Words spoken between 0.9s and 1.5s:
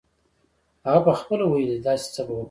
پخپله